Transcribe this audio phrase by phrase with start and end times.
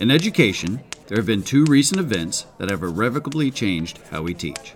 [0.00, 4.72] In education, there have been two recent events that have irrevocably changed how we teach.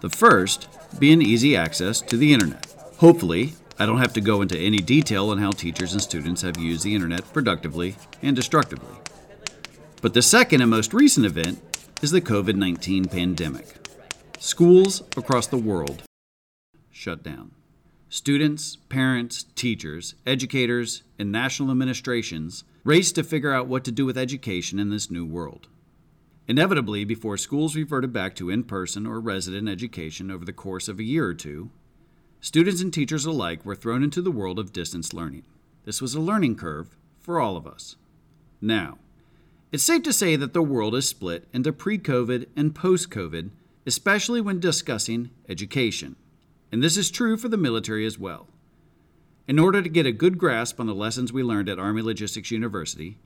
[0.00, 2.66] The first being easy access to the internet.
[2.98, 6.58] Hopefully, I don't have to go into any detail on how teachers and students have
[6.58, 8.94] used the internet productively and destructively.
[10.02, 11.58] But the second and most recent event
[12.02, 13.74] is the COVID 19 pandemic.
[14.38, 16.02] Schools across the world
[16.90, 17.52] shut down.
[18.12, 24.18] Students, parents, teachers, educators, and national administrations raced to figure out what to do with
[24.18, 25.66] education in this new world.
[26.46, 30.98] Inevitably, before schools reverted back to in person or resident education over the course of
[30.98, 31.70] a year or two,
[32.42, 35.44] students and teachers alike were thrown into the world of distance learning.
[35.86, 37.96] This was a learning curve for all of us.
[38.60, 38.98] Now,
[39.72, 43.48] it's safe to say that the world is split into pre COVID and post COVID,
[43.86, 46.16] especially when discussing education
[46.72, 48.48] and this is true for the military as well.
[49.46, 52.50] In order to get a good grasp on the lessons we learned at Army Logistics
[52.50, 53.18] University,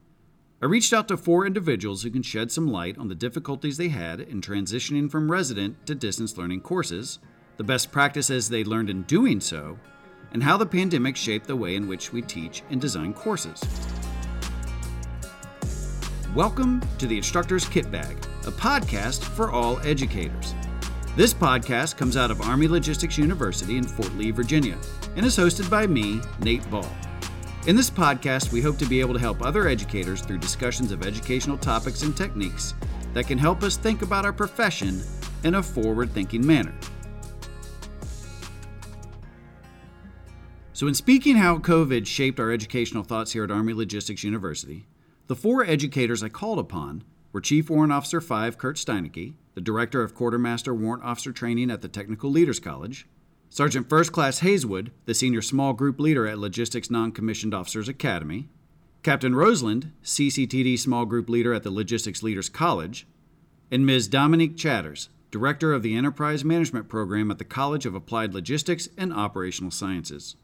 [0.61, 3.91] I reached out to four individuals who can shed some light on the difficulties they
[3.91, 7.21] had in transitioning from resident to distance learning courses,
[7.57, 9.79] the best practices they learned in doing so,
[10.33, 13.63] and how the pandemic shaped the way in which we teach and design courses.
[16.35, 18.17] Welcome to the Instructor's Kit Bag,
[18.47, 20.55] a podcast for all educators.
[21.17, 24.77] This podcast comes out of Army Logistics University in Fort Lee, Virginia,
[25.17, 26.87] and is hosted by me, Nate Ball.
[27.67, 31.07] In this podcast, we hope to be able to help other educators through discussions of
[31.07, 32.75] educational topics and techniques
[33.15, 35.03] that can help us think about our profession
[35.43, 36.75] in a forward thinking manner.
[40.75, 44.87] So, in speaking how COVID shaped our educational thoughts here at Army Logistics University,
[45.29, 47.05] the four educators I called upon
[47.37, 51.83] were Chief Warrant Officer 5 Kurt Steinecke, the Director of Quartermaster Warrant Officer Training at
[51.83, 53.07] the Technical Leaders College,
[53.51, 58.49] Sergeant First Class Hayeswood, the Senior Small Group Leader at Logistics Non Commissioned Officers Academy,
[59.03, 63.07] Captain Roseland, CCTD Small Group Leader at the Logistics Leaders College,
[63.71, 64.09] and Ms.
[64.09, 69.13] Dominique Chatters, Director of the Enterprise Management Program at the College of Applied Logistics and
[69.13, 70.37] Operational Sciences.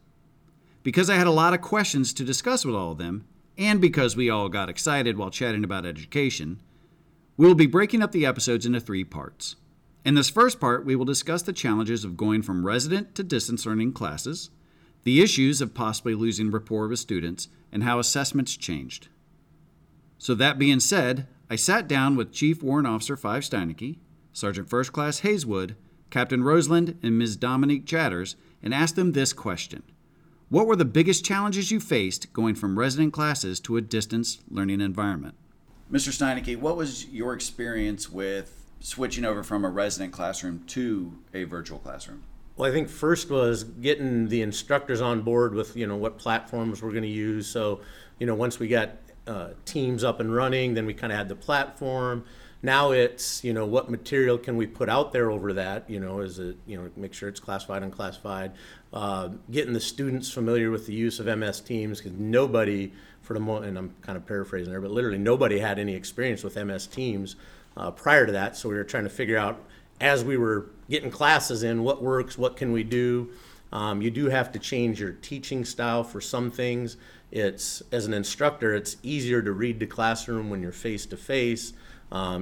[0.83, 3.25] Because I had a lot of questions to discuss with all of them,
[3.57, 6.59] and because we all got excited while chatting about education,
[7.35, 9.55] we will be breaking up the episodes into three parts.
[10.05, 13.65] In this first part, we will discuss the challenges of going from resident to distance
[13.65, 14.49] learning classes,
[15.03, 19.07] the issues of possibly losing rapport with students, and how assessments changed.
[20.17, 23.97] So, that being said, I sat down with Chief Warrant Officer 5 Steinecke,
[24.31, 25.75] Sergeant First Class Hayeswood,
[26.09, 27.35] Captain Roseland, and Ms.
[27.35, 29.83] Dominique Chatters and asked them this question
[30.49, 34.81] What were the biggest challenges you faced going from resident classes to a distance learning
[34.81, 35.35] environment?
[35.93, 36.09] Mr.
[36.09, 41.77] Steinecke, what was your experience with switching over from a resident classroom to a virtual
[41.77, 42.23] classroom?
[42.57, 46.81] Well, I think first was getting the instructors on board with you know what platforms
[46.81, 47.45] we're going to use.
[47.45, 47.81] So,
[48.17, 48.89] you know, once we got
[49.27, 52.25] uh, teams up and running, then we kind of had the platform.
[52.63, 55.87] Now it's you know what material can we put out there over that?
[55.87, 58.53] You know, is it you know make sure it's classified, unclassified.
[58.91, 62.93] Uh, getting the students familiar with the use of MS Teams because nobody
[63.23, 66.43] for the moment, and I'm kind of paraphrasing there, but literally nobody had any experience
[66.43, 67.35] with MS Teams
[67.75, 68.55] uh, prior to that.
[68.55, 69.59] So we were trying to figure out
[69.99, 73.29] as we were getting classes in what works, what can we do.
[73.71, 76.97] Um, you do have to change your teaching style for some things.
[77.31, 81.73] It's as an instructor, it's easier to read the classroom when you're face to face.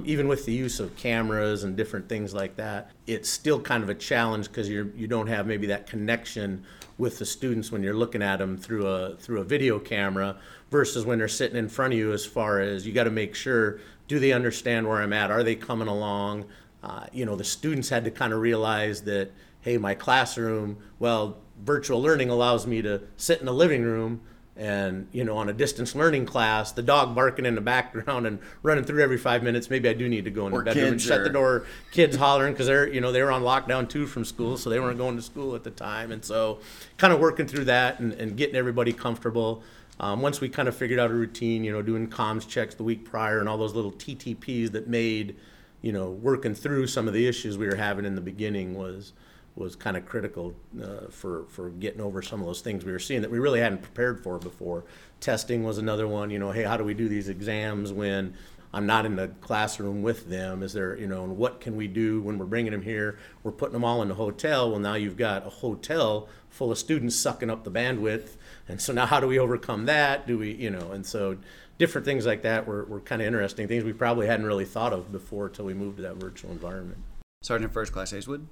[0.04, 3.88] Even with the use of cameras and different things like that, it's still kind of
[3.88, 6.64] a challenge because you you don't have maybe that connection
[6.98, 10.36] with the students when you're looking at them through a through a video camera
[10.70, 13.34] versus when they're sitting in front of you as far as you got to make
[13.34, 15.30] sure do they understand where I'm at?
[15.30, 16.44] Are they coming along?
[16.82, 19.30] Uh, you know the students had to kind of realize that
[19.60, 24.20] hey my classroom well virtual learning allows me to sit in the living room
[24.54, 28.38] and you know on a distance learning class the dog barking in the background and
[28.62, 31.00] running through every five minutes maybe i do need to go in the bedroom and
[31.00, 31.24] shut are...
[31.24, 31.64] the door.
[31.90, 34.78] Kids hollering because they're you know they were on lockdown too from school so they
[34.78, 36.12] weren't going to school at the time.
[36.12, 36.60] And so
[36.96, 39.62] kind of working through that and, and getting everybody comfortable.
[40.00, 42.82] Um, once we kind of figured out a routine you know doing comms checks the
[42.82, 45.36] week prior and all those little ttps that made
[45.80, 49.12] you know working through some of the issues we were having in the beginning was
[49.54, 52.98] was kind of critical uh, for for getting over some of those things we were
[52.98, 54.84] seeing that we really hadn't prepared for before.
[55.20, 56.30] Testing was another one.
[56.30, 58.34] You know, hey, how do we do these exams when
[58.72, 60.62] I'm not in the classroom with them?
[60.62, 63.18] Is there, you know, and what can we do when we're bringing them here?
[63.42, 64.70] We're putting them all in a hotel.
[64.70, 68.36] Well, now you've got a hotel full of students sucking up the bandwidth,
[68.68, 70.26] and so now how do we overcome that?
[70.26, 71.36] Do we, you know, and so
[71.78, 74.92] different things like that were, were kind of interesting things we probably hadn't really thought
[74.92, 76.98] of before until we moved to that virtual environment.
[77.42, 78.46] Sergeant First Class Hayeswood.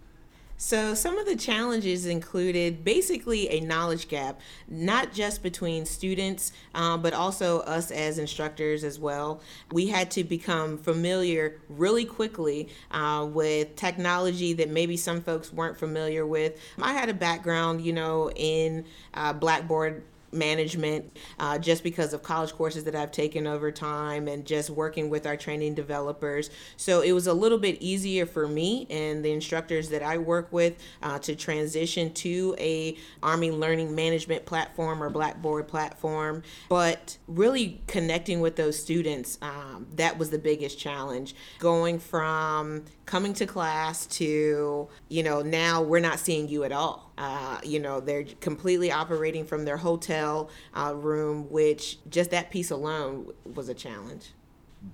[0.63, 7.01] So, some of the challenges included basically a knowledge gap, not just between students, um,
[7.01, 9.41] but also us as instructors as well.
[9.73, 15.79] We had to become familiar really quickly uh, with technology that maybe some folks weren't
[15.79, 16.61] familiar with.
[16.79, 18.85] I had a background, you know, in
[19.15, 24.45] uh, Blackboard management uh, just because of college courses that I've taken over time and
[24.45, 26.51] just working with our training developers.
[26.77, 30.53] So it was a little bit easier for me and the instructors that I work
[30.53, 36.43] with uh, to transition to a Army learning management platform or Blackboard platform.
[36.69, 41.35] But really connecting with those students, um, that was the biggest challenge.
[41.59, 47.10] Going from coming to class to, you know, now we're not seeing you at all.
[47.21, 52.71] Uh, you know, they're completely operating from their hotel uh, room, which just that piece
[52.71, 54.31] alone was a challenge.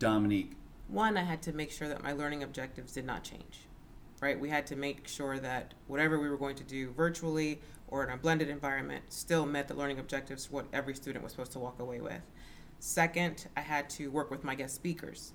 [0.00, 0.56] Dominique.
[0.88, 3.60] One, I had to make sure that my learning objectives did not change,
[4.20, 4.38] right?
[4.38, 8.10] We had to make sure that whatever we were going to do virtually or in
[8.10, 11.78] a blended environment still met the learning objectives, what every student was supposed to walk
[11.78, 12.22] away with.
[12.80, 15.32] Second, I had to work with my guest speakers.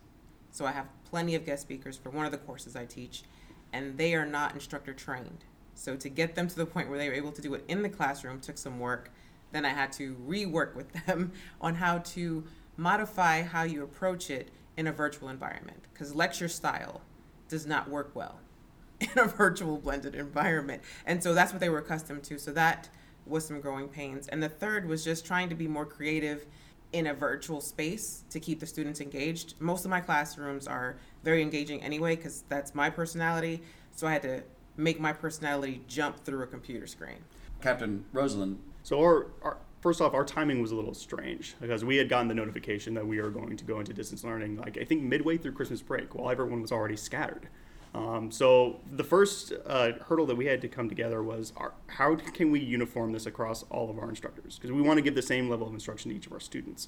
[0.52, 3.24] So I have plenty of guest speakers for one of the courses I teach,
[3.72, 5.46] and they are not instructor trained.
[5.82, 7.82] So to get them to the point where they were able to do it in
[7.82, 9.12] the classroom took some work.
[9.52, 11.32] Then I had to rework with them
[11.62, 12.44] on how to
[12.78, 17.02] modify how you approach it in a virtual environment because lecture style
[17.50, 18.40] does not work well
[19.00, 20.84] in a virtual blended environment.
[21.08, 22.38] And so that's what they were accustomed to.
[22.38, 22.90] So that
[23.26, 24.28] was some growing pains.
[24.28, 26.46] And the third was just trying to be more creative
[26.94, 29.56] in a virtual space to keep the students engaged.
[29.60, 33.64] Most of my classrooms are very engaging anyway because that's my personality.
[33.96, 34.44] So I had to
[34.78, 37.18] make my personality jump through a computer screen.
[37.62, 38.60] Captain Rosalind.
[38.84, 42.28] So our, our first off, our timing was a little strange because we had gotten
[42.28, 45.38] the notification that we are going to go into distance learning, like I think midway
[45.38, 47.48] through Christmas break, while everyone was already scattered.
[47.94, 52.16] Um, so the first uh, hurdle that we had to come together was our, how
[52.16, 54.56] can we uniform this across all of our instructors?
[54.58, 56.88] Because we want to give the same level of instruction to each of our students.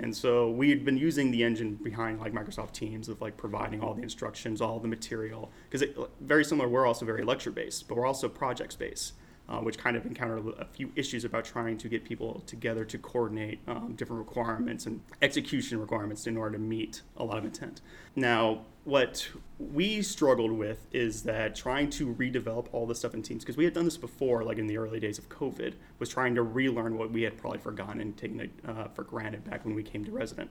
[0.00, 3.80] And so we had been using the engine behind like Microsoft Teams of like providing
[3.80, 5.50] all the instructions, all the material.
[5.70, 5.88] Because
[6.20, 9.12] very similar, we're also very lecture based, but we're also projects based
[9.48, 12.98] uh, which kind of encountered a few issues about trying to get people together to
[12.98, 17.80] coordinate um, different requirements and execution requirements in order to meet a lot of intent.
[18.16, 23.44] Now, what we struggled with is that trying to redevelop all this stuff in teams
[23.44, 26.34] because we had done this before like in the early days of covid was trying
[26.34, 29.74] to relearn what we had probably forgotten and taken it uh, for granted back when
[29.74, 30.50] we came to resident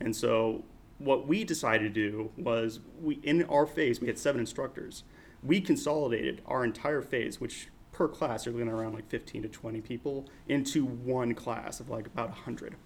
[0.00, 0.64] and so
[0.98, 5.04] what we decided to do was we in our phase we had seven instructors
[5.42, 9.80] we consolidated our entire phase which per class, you're looking around like 15 to 20
[9.80, 12.76] people into one class of like about 100.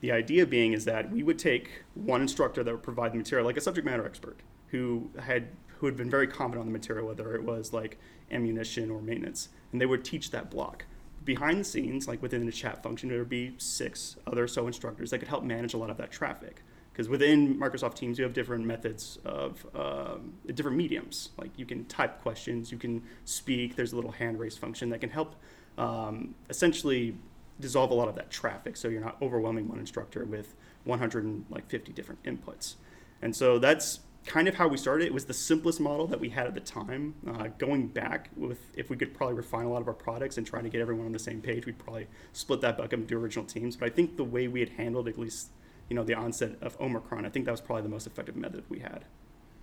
[0.00, 3.46] The idea being is that we would take one instructor that would provide the material,
[3.46, 5.48] like a subject matter expert, who had
[5.78, 7.98] who had been very confident on the material, whether it was like
[8.30, 10.84] ammunition or maintenance, and they would teach that block.
[11.24, 15.10] Behind the scenes, like within the chat function, there would be six other so instructors
[15.10, 16.62] that could help manage a lot of that traffic
[16.92, 21.30] because within Microsoft Teams you have different methods of um, different mediums.
[21.38, 23.76] Like you can type questions, you can speak.
[23.76, 25.36] There's a little hand raise function that can help
[25.78, 27.16] um, essentially
[27.60, 30.54] dissolve a lot of that traffic, so you're not overwhelming one instructor with
[30.84, 32.74] 150 different inputs.
[33.22, 35.06] And so that's kind of how we started.
[35.06, 37.14] It was the simplest model that we had at the time.
[37.26, 40.46] Uh, going back with, if we could probably refine a lot of our products and
[40.46, 43.44] try to get everyone on the same page, we'd probably split that bucket into original
[43.44, 43.76] teams.
[43.76, 45.50] But I think the way we had handled at least
[45.90, 47.26] you know, the onset of Omicron.
[47.26, 49.04] I think that was probably the most effective method we had.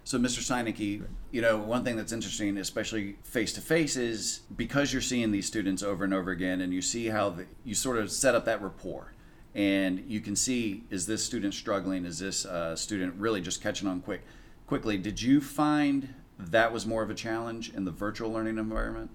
[0.08, 0.40] So, Mr.
[0.40, 5.32] Steinecke, you know, one thing that's interesting, especially face to face, is because you're seeing
[5.32, 8.34] these students over and over again, and you see how the, you sort of set
[8.34, 9.12] up that rapport,
[9.54, 12.06] and you can see is this student struggling?
[12.06, 14.22] Is this uh, student really just catching on quick,
[14.66, 14.98] quickly?
[14.98, 19.12] Did you find that was more of a challenge in the virtual learning environment?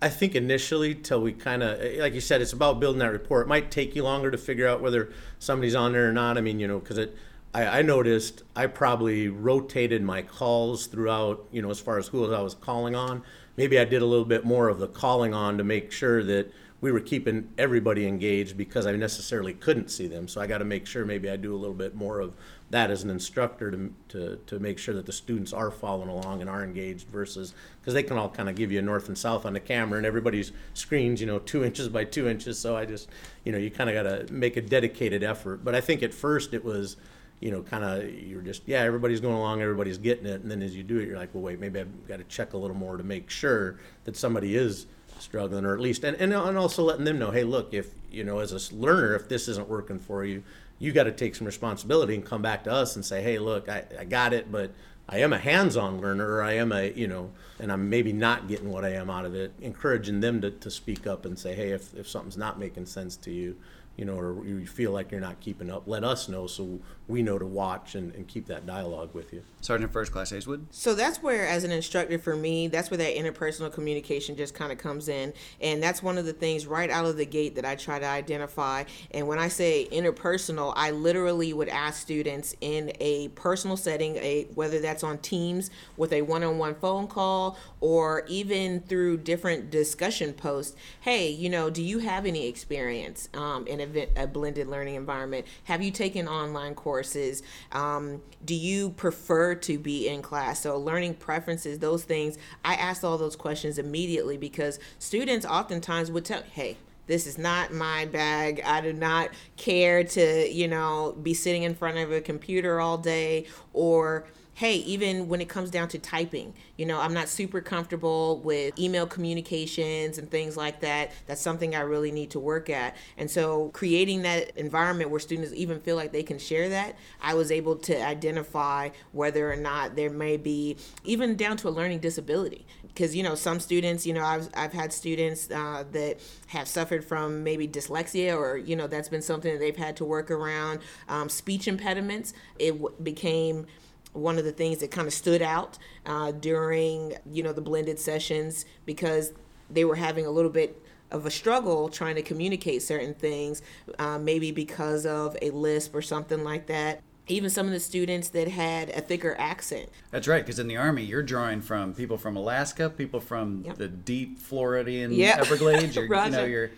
[0.00, 3.42] I think initially, till we kind of, like you said, it's about building that rapport.
[3.42, 6.38] It might take you longer to figure out whether somebody's on there or not.
[6.38, 7.14] I mean, you know, because it,
[7.54, 12.34] I, I, noticed I probably rotated my calls throughout, you know, as far as who
[12.34, 13.22] I was calling on.
[13.56, 16.52] Maybe I did a little bit more of the calling on to make sure that
[16.80, 20.28] we were keeping everybody engaged because I necessarily couldn't see them.
[20.28, 22.36] So I got to make sure maybe I do a little bit more of
[22.70, 26.40] that as an instructor to, to, to make sure that the students are following along
[26.40, 29.16] and are engaged versus because they can all kind of give you a north and
[29.16, 32.76] south on the camera and everybody's screens you know two inches by two inches so
[32.76, 33.08] i just
[33.44, 36.12] you know you kind of got to make a dedicated effort but i think at
[36.12, 36.96] first it was
[37.40, 40.62] you know kind of you're just yeah everybody's going along everybody's getting it and then
[40.62, 42.76] as you do it you're like well wait maybe i've got to check a little
[42.76, 44.86] more to make sure that somebody is
[45.18, 48.24] struggling or at least and, and, and also letting them know hey look if you
[48.24, 50.42] know as a learner if this isn't working for you
[50.78, 53.68] you got to take some responsibility and come back to us and say, hey, look,
[53.68, 54.72] I, I got it, but
[55.08, 58.48] I am a hands-on learner, or I am a, you know, and I'm maybe not
[58.48, 59.52] getting what I am out of it.
[59.60, 63.16] Encouraging them to, to speak up and say, hey, if, if something's not making sense
[63.18, 63.56] to you,
[63.96, 67.22] you know, or you feel like you're not keeping up, let us know so we
[67.22, 69.42] know to watch and, and keep that dialogue with you.
[69.60, 70.64] Sergeant First Class Hazewood?
[70.70, 74.72] So that's where, as an instructor for me, that's where that interpersonal communication just kind
[74.72, 75.32] of comes in.
[75.60, 78.06] And that's one of the things right out of the gate that I try to
[78.06, 78.84] identify.
[79.10, 84.48] And when I say interpersonal, I literally would ask students in a personal setting, a,
[84.54, 89.70] whether that's on Teams with a one on one phone call or even through different
[89.70, 94.68] discussion posts, hey, you know, do you have any experience um, in a, a blended
[94.68, 95.46] learning environment?
[95.64, 97.42] Have you taken online courses?
[97.72, 100.60] Um, do you prefer to be in class?
[100.60, 106.24] So, learning preferences, those things, I asked all those questions immediately because students oftentimes would
[106.24, 106.76] tell, hey,
[107.06, 108.62] this is not my bag.
[108.64, 112.98] I do not care to, you know, be sitting in front of a computer all
[112.98, 117.60] day or hey, even when it comes down to typing, you know, I'm not super
[117.60, 121.10] comfortable with email communications and things like that.
[121.26, 122.96] That's something I really need to work at.
[123.16, 127.34] And so creating that environment where students even feel like they can share that, I
[127.34, 131.98] was able to identify whether or not there may be even down to a learning
[131.98, 132.64] disability.
[132.86, 137.04] Because, you know, some students, you know, I've, I've had students uh, that have suffered
[137.04, 140.78] from maybe dyslexia or, you know, that's been something that they've had to work around.
[141.08, 143.66] Um, speech impediments, it w- became
[144.14, 147.98] one of the things that kind of stood out uh, during you know the blended
[147.98, 149.32] sessions because
[149.68, 150.80] they were having a little bit
[151.10, 153.62] of a struggle trying to communicate certain things,
[153.98, 157.00] uh, maybe because of a lisp or something like that.
[157.28, 159.88] Even some of the students that had a thicker accent.
[160.10, 163.76] That's right, because in the Army, you're drawing from people from Alaska, people from Yep.
[163.78, 165.38] the deep Floridian Yep.
[165.38, 165.96] Everglades.
[165.96, 166.70] You're, you know, you're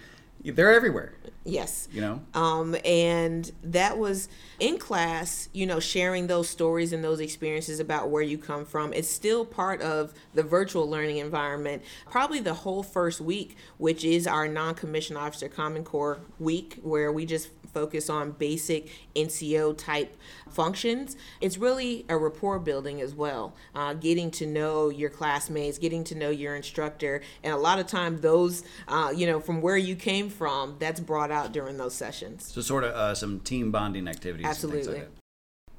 [0.55, 1.15] they're everywhere.
[1.45, 1.89] Yes.
[1.93, 2.23] You know.
[2.35, 8.11] Um, and that was in class, you know, sharing those stories and those experiences about
[8.11, 8.93] where you come from.
[8.93, 11.83] It's still part of the virtual learning environment.
[12.11, 17.13] Probably the whole first week, which is our non commissioned officer Common Core week, where
[17.13, 20.17] we just focus on basic NCO type
[20.49, 21.15] functions.
[21.43, 26.15] It's really a rapport building as well, uh, getting to know your classmates, getting to
[26.15, 29.95] know your instructor, and a lot of time those, uh, you know, from where you
[29.95, 32.51] came from, that's brought out during those sessions.
[32.51, 34.47] So sort of uh, some team bonding activities.
[34.47, 35.01] Absolutely.
[35.01, 35.11] like.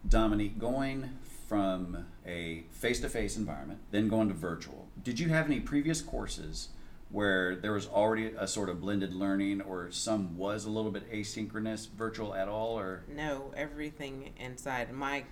[0.08, 1.10] Dominique, going
[1.48, 4.86] from a face-to-face environment, then going to virtual.
[5.04, 6.70] Did you have any previous courses
[7.10, 11.12] where there was already a sort of blended learning, or some was a little bit
[11.12, 15.24] asynchronous, virtual at all, or No, everything inside my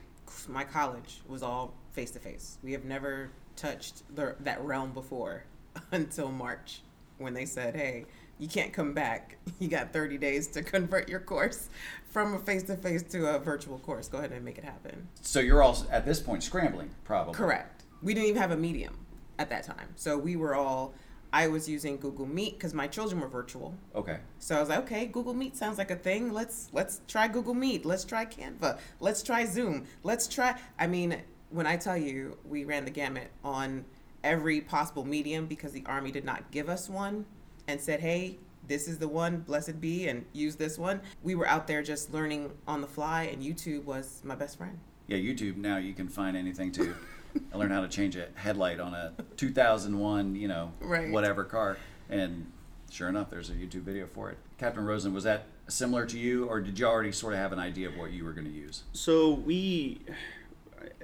[0.47, 2.57] my college was all face to face.
[2.63, 5.43] We have never touched the, that realm before
[5.91, 6.81] until March
[7.17, 8.05] when they said, "Hey,
[8.39, 9.37] you can't come back.
[9.59, 11.69] You got 30 days to convert your course
[12.09, 14.09] from a face to face to a virtual course.
[14.09, 17.33] Go ahead and make it happen." so you're all at this point scrambling, probably.
[17.33, 17.83] Correct.
[18.01, 18.97] We didn't even have a medium
[19.39, 19.89] at that time.
[19.95, 20.93] So we were all
[21.35, 23.75] I was using Google Meet because my children were virtual.
[23.93, 24.19] Okay.
[24.39, 26.31] So I was like, okay, Google Meet sounds like a thing.
[26.31, 27.83] Let's let's try Google Meet.
[27.83, 28.79] Let's try Canva.
[29.01, 29.83] Let's try Zoom.
[30.03, 30.57] Let's try.
[30.79, 33.83] I mean, when I tell you, we ran the gamut on
[34.23, 37.25] every possible medium because the Army did not give us one
[37.67, 41.01] and said, hey, this is the one, blessed be, and use this one.
[41.21, 44.79] We were out there just learning on the fly, and YouTube was my best friend.
[45.07, 46.71] Yeah, YouTube now you can find anything
[47.51, 51.11] to learned how to change a headlight on a 2001, you know, Right.
[51.11, 51.77] whatever car.
[52.09, 52.51] And
[52.89, 54.37] sure enough, there's a YouTube video for it.
[54.57, 57.59] Captain Rosen, was that similar to you, or did you already sort of have an
[57.59, 58.83] idea of what you were going to use?
[58.93, 60.01] So we,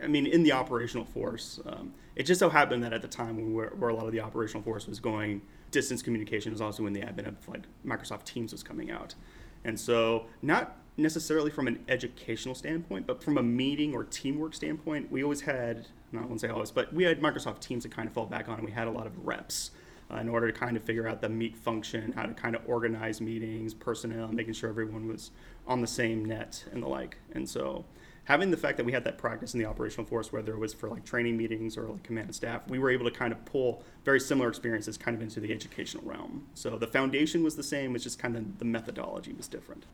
[0.02, 3.36] I mean, in the operational force, um, it just so happened that at the time
[3.38, 6.94] when where a lot of the operational force was going, distance communication was also when
[6.94, 9.16] the advent of like Microsoft Teams was coming out,
[9.64, 15.10] and so not necessarily from an educational standpoint, but from a meeting or teamwork standpoint,
[15.10, 18.14] we always had, not won't say always, but we had Microsoft Teams to kind of
[18.14, 18.56] fall back on.
[18.56, 19.72] and We had a lot of reps
[20.12, 22.62] uh, in order to kind of figure out the meet function, how to kind of
[22.68, 25.32] organize meetings, personnel, making sure everyone was
[25.68, 27.18] on the same net and the like.
[27.34, 27.86] And so
[28.26, 30.74] having the fact that we had that practice in the operational force, whether it was
[30.74, 33.44] for like training meetings or like command and staff, we were able to kind of
[33.46, 36.48] pull very similar experiences kind of into the educational realm.
[36.54, 39.86] So the foundation was the same, it's just kind of the methodology was different.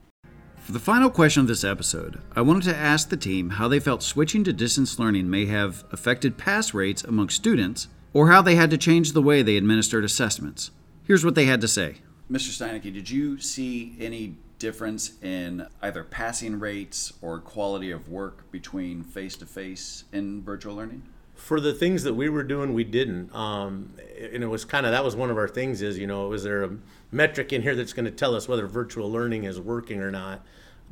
[0.67, 3.79] For the final question of this episode, I wanted to ask the team how they
[3.79, 8.55] felt switching to distance learning may have affected pass rates among students, or how they
[8.55, 10.71] had to change the way they administered assessments.
[11.05, 11.99] Here's what they had to say.
[12.29, 12.49] Mr.
[12.49, 19.03] Steinecke, did you see any difference in either passing rates or quality of work between
[19.03, 21.01] face to face and virtual learning?
[21.37, 23.33] for the things that we were doing, we didn't.
[23.33, 26.33] Um, and it was kind of that was one of our things is you know
[26.33, 26.71] is there a
[27.11, 30.43] metric in here that's going to tell us whether virtual learning is working or not?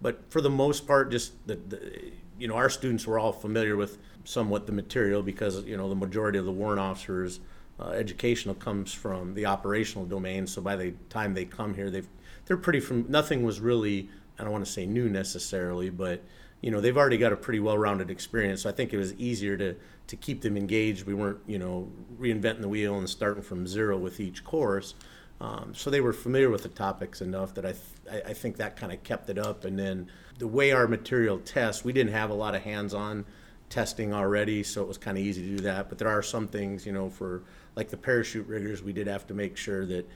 [0.02, 3.76] But for the most part, just the, the you know our students were all familiar
[3.76, 7.40] with somewhat the material because you know the majority of the warrant officers
[7.80, 10.48] uh, educational comes from the operational domain.
[10.48, 12.08] So by the time they come here, they've
[12.46, 16.24] they're pretty from nothing was really I don't want to say new necessarily, but
[16.62, 18.64] you know they've already got a pretty well-rounded experience.
[18.64, 19.76] So I think it was easier to
[20.08, 21.06] to keep them engaged.
[21.06, 24.94] We weren't you know reinventing the wheel and starting from zero with each course.
[25.42, 28.78] Um, so they were familiar with the topics enough that I th- I think that
[28.78, 29.66] kind of kept it up.
[29.66, 33.26] And then the way our material tests, we didn't have a lot of hands-on
[33.70, 35.90] testing already, so it was kind of easy to do that.
[35.90, 37.44] But there are some things, you know, for
[37.76, 40.10] like the parachute riggers, we did have to make sure that,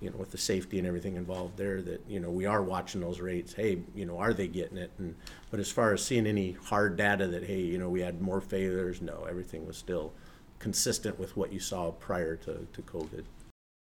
[0.00, 3.00] you know, with the safety and everything involved there, that you know we are watching
[3.00, 3.54] those rates.
[3.54, 4.90] Hey, you know, are they getting it?
[4.98, 5.14] And
[5.50, 8.42] but as far as seeing any hard data that hey, you know, we had more
[8.42, 10.12] failures, no, everything was still
[10.58, 13.24] consistent with what you saw prior to, to COVID.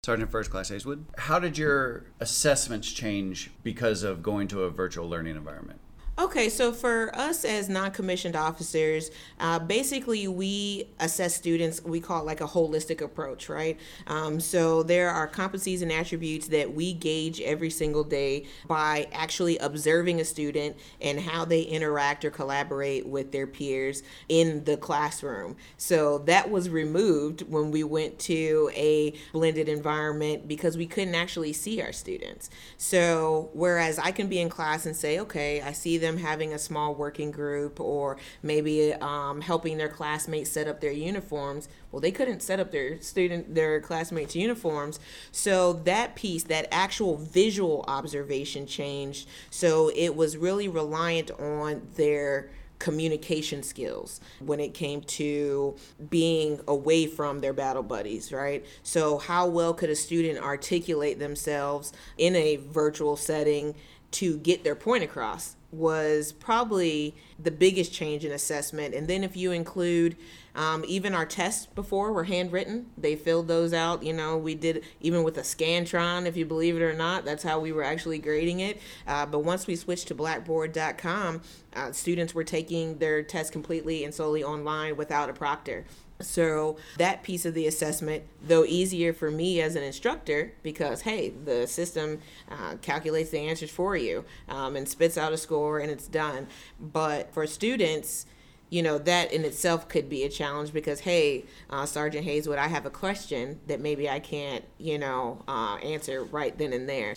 [0.04, 5.08] Sergeant First Class Hazewood, how did your assessments change because of going to a virtual
[5.08, 5.80] learning environment?
[6.22, 9.10] Okay, so for us as non-commissioned officers,
[9.40, 11.84] uh, basically we assess students.
[11.84, 13.80] We call it like a holistic approach, right?
[14.06, 19.58] Um, so there are competencies and attributes that we gauge every single day by actually
[19.58, 25.56] observing a student and how they interact or collaborate with their peers in the classroom.
[25.78, 31.54] So that was removed when we went to a blended environment because we couldn't actually
[31.54, 32.52] see our students.
[32.78, 36.60] So whereas I can be in class and say, okay, I see them having a
[36.60, 41.68] small working group or maybe um, helping their classmates set up their uniforms.
[41.92, 45.00] Well, they couldn't set up their student their classmates' uniforms,
[45.32, 49.28] so that piece, that actual visual observation changed.
[49.50, 52.50] So it was really reliant on their
[52.82, 55.76] communication skills when it came to
[56.10, 58.66] being away from their battle buddies, right?
[58.84, 63.76] So, how well could a student articulate themselves in a virtual setting
[64.12, 65.56] to get their point across?
[65.72, 68.94] Was probably the biggest change in assessment.
[68.94, 70.16] And then if you include
[70.54, 74.04] um, even our tests before were handwritten, they filled those out.
[74.04, 77.26] You know, we did even with a Scantron, if you believe it or not.
[77.26, 78.82] That's how we were actually grading it.
[79.08, 81.42] Uh, but once we switched to Blackboard.com,
[81.74, 85.86] uh, students were taking their test completely and solely online without a proctor.
[86.24, 91.30] So that piece of the assessment, though easier for me as an instructor, because hey,
[91.30, 95.92] the system uh, calculates the answers for you um, and spits out a score and
[95.92, 96.48] it's done.
[96.80, 98.26] But for students,
[98.70, 102.68] you know that in itself could be a challenge because hey, uh, Sergeant Hazewood, I
[102.68, 107.16] have a question that maybe I can't, you know, uh, answer right then and there.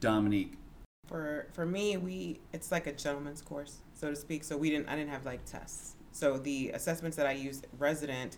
[0.00, 0.54] Dominique.
[1.08, 4.44] For for me, we it's like a gentleman's course, so to speak.
[4.44, 8.36] So we didn't I didn't have like tests so the assessments that I used resident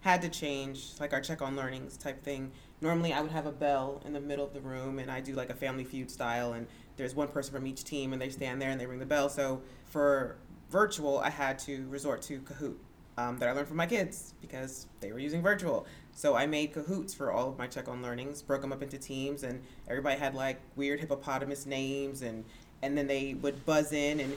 [0.00, 2.52] had to change, like our check on learnings type thing.
[2.80, 5.34] Normally, I would have a bell in the middle of the room, and I do
[5.34, 8.62] like a family feud style, and there's one person from each team, and they stand
[8.62, 9.28] there and they ring the bell.
[9.28, 10.36] So for
[10.70, 12.76] virtual, I had to resort to Kahoot
[13.18, 15.86] um, that I learned from my kids because they were using virtual.
[16.12, 18.98] So I made Kahoots for all of my check on learnings, broke them up into
[18.98, 22.44] teams, and everybody had like weird hippopotamus names, and
[22.82, 24.36] and then they would buzz in, and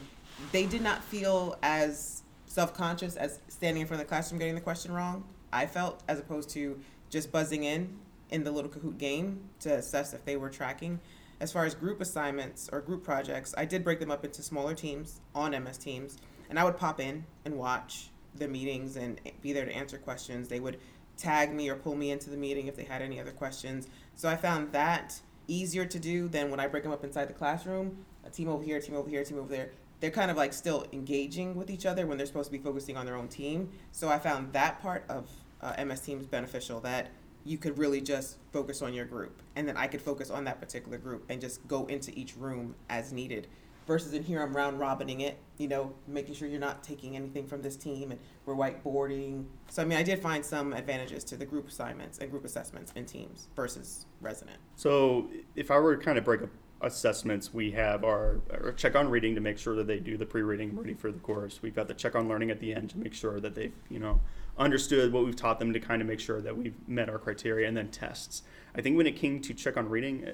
[0.52, 4.56] they did not feel as self conscious as standing in front of the classroom getting
[4.56, 5.24] the question wrong.
[5.52, 7.98] I felt as opposed to just buzzing in
[8.30, 11.00] in the little Kahoot game to assess if they were tracking.
[11.40, 14.74] As far as group assignments or group projects, I did break them up into smaller
[14.74, 16.18] teams on MS Teams,
[16.50, 20.48] and I would pop in and watch the meetings and be there to answer questions.
[20.48, 20.78] They would
[21.18, 23.88] tag me or pull me into the meeting if they had any other questions.
[24.16, 27.34] So I found that easier to do than when I break them up inside the
[27.34, 28.06] classroom.
[28.26, 30.54] A team over here, a team over here, team over there they're kind of like
[30.54, 33.70] still engaging with each other when they're supposed to be focusing on their own team.
[33.92, 35.30] So I found that part of
[35.62, 37.10] uh, MS Teams beneficial that
[37.46, 40.60] you could really just focus on your group and then I could focus on that
[40.60, 43.48] particular group and just go into each room as needed
[43.90, 47.48] versus in here I'm round robining it, you know, making sure you're not taking anything
[47.48, 49.46] from this team and we're whiteboarding.
[49.70, 52.94] So I mean, I did find some advantages to the group assignments and group assessments
[52.96, 54.58] in teams versus resident.
[54.76, 56.50] So if I were to kind of break up
[56.82, 60.26] assessments, we have our, our, check on reading to make sure that they do the
[60.26, 61.60] pre-reading ready for the course.
[61.64, 63.98] We've got the check on learning at the end to make sure that they've you
[63.98, 64.22] know
[64.60, 67.68] understood what we've taught them to kind of make sure that we've met our criteria,
[67.68, 68.44] and then tests.
[68.76, 70.30] I think when it came to check on reading,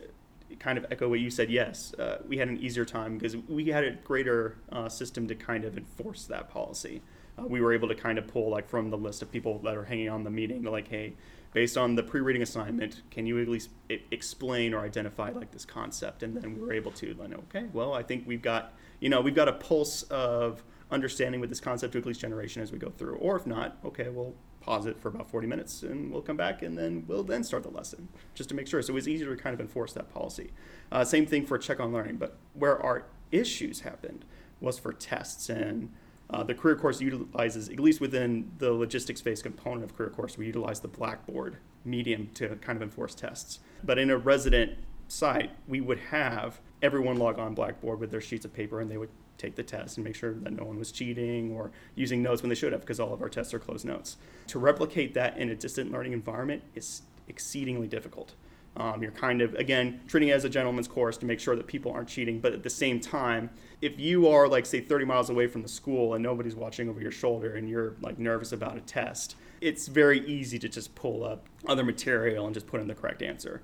[0.59, 1.49] kind of echo what you said.
[1.49, 5.35] Yes, uh, we had an easier time because we had a greater uh, system to
[5.35, 7.01] kind of enforce that policy.
[7.37, 9.75] Uh, we were able to kind of pull like from the list of people that
[9.75, 11.13] are hanging on the meeting, like, hey,
[11.53, 13.69] based on the pre-reading assignment, can you at least
[14.11, 16.23] explain or identify like this concept?
[16.23, 19.21] And then we were able to, like, okay, well, I think we've got, you know,
[19.21, 22.89] we've got a pulse of understanding with this concept at least generation as we go
[22.89, 23.15] through.
[23.15, 26.61] Or if not, okay, we'll pause it for about 40 minutes and we'll come back
[26.61, 28.81] and then we'll then start the lesson just to make sure.
[28.81, 30.51] So it was easier to kind of enforce that policy.
[30.91, 34.25] Uh, same thing for check on learning, but where our issues happened
[34.59, 35.91] was for tests and
[36.29, 40.37] uh, the career course utilizes, at least within the logistics based component of career course,
[40.37, 43.59] we utilize the Blackboard medium to kind of enforce tests.
[43.83, 48.45] But in a resident site, we would have everyone log on Blackboard with their sheets
[48.45, 50.91] of paper and they would take the test and make sure that no one was
[50.91, 53.85] cheating or using notes when they should have because all of our tests are closed
[53.85, 54.17] notes.
[54.47, 58.33] To replicate that in a distant learning environment is exceedingly difficult.
[58.77, 61.65] Um, you're kind of, again, treating it as a gentleman's course to make sure that
[61.65, 62.41] people aren't cheating.
[62.41, 63.49] But at the same time,
[63.81, 66.99] if you are, like, say, 30 miles away from the school and nobody's watching over
[66.99, 71.23] your shoulder and you're, like, nervous about a test, it's very easy to just pull
[71.23, 73.61] up other material and just put in the correct answer.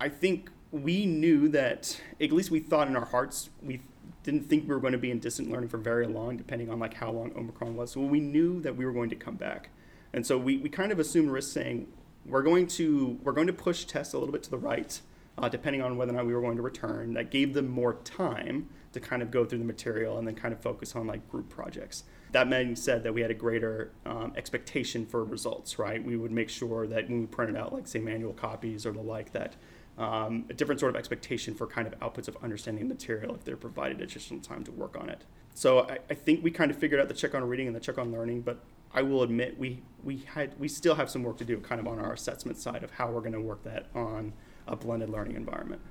[0.00, 3.80] I think we knew that, at least we thought in our hearts, we
[4.22, 6.78] didn't think we were going to be in distant learning for very long, depending on
[6.78, 7.92] like how long Omicron was.
[7.92, 9.70] So we knew that we were going to come back,
[10.12, 11.88] and so we, we kind of assumed risk saying
[12.26, 15.00] we're going to we're going to push tests a little bit to the right,
[15.38, 17.14] uh, depending on whether or not we were going to return.
[17.14, 20.52] That gave them more time to kind of go through the material and then kind
[20.52, 22.04] of focus on like group projects.
[22.32, 25.78] That being said, that we had a greater um, expectation for results.
[25.78, 28.92] Right, we would make sure that when we printed out like say manual copies or
[28.92, 29.56] the like that.
[29.98, 33.56] Um, a different sort of expectation for kind of outputs of understanding material if they're
[33.56, 35.24] provided additional time to work on it.
[35.54, 37.80] So I, I think we kind of figured out the check on reading and the
[37.80, 38.60] check on learning, but
[38.94, 41.88] I will admit we we had we still have some work to do kind of
[41.88, 44.32] on our assessment side of how we're going to work that on
[44.68, 45.82] a blended learning environment.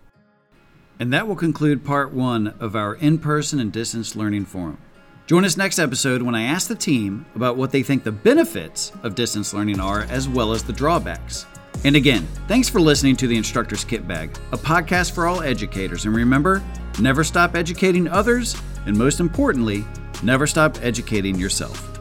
[1.00, 4.80] And that will conclude part 1 of our in-person and distance learning forum.
[5.28, 8.91] Join us next episode when I ask the team about what they think the benefits
[9.04, 11.46] of distance learning are as well as the drawbacks.
[11.88, 16.04] And again, thanks for listening to the Instructor's Kit Bag, a podcast for all educators.
[16.04, 16.62] And remember,
[17.00, 19.86] never stop educating others, and most importantly,
[20.21, 21.96] never stop educating yourself.